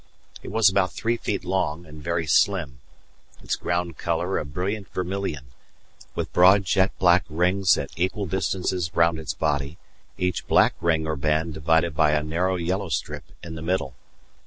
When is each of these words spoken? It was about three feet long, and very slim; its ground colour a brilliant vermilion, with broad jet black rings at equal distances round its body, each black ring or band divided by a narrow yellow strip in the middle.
It 0.41 0.49
was 0.49 0.67
about 0.67 0.91
three 0.93 1.15
feet 1.17 1.45
long, 1.45 1.85
and 1.85 2.01
very 2.01 2.25
slim; 2.25 2.79
its 3.43 3.55
ground 3.55 3.99
colour 3.99 4.39
a 4.39 4.45
brilliant 4.45 4.87
vermilion, 4.89 5.45
with 6.15 6.33
broad 6.33 6.65
jet 6.65 6.91
black 6.97 7.23
rings 7.29 7.77
at 7.77 7.91
equal 7.95 8.25
distances 8.25 8.89
round 8.95 9.19
its 9.19 9.35
body, 9.35 9.77
each 10.17 10.47
black 10.47 10.73
ring 10.81 11.05
or 11.05 11.15
band 11.15 11.53
divided 11.53 11.95
by 11.95 12.13
a 12.13 12.23
narrow 12.23 12.55
yellow 12.55 12.89
strip 12.89 13.25
in 13.43 13.53
the 13.53 13.61
middle. 13.61 13.93